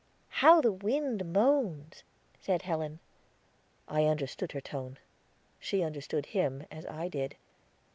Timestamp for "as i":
6.71-7.07